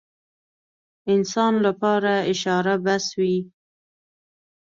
[1.13, 3.37] انسان لپاره اشاره بس وي.